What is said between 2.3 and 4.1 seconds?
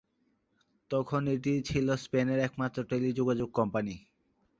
একমাত্র টেলিযোগাযোগ কোম্পানি।